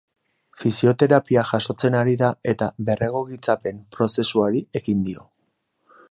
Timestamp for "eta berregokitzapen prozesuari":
2.53-4.63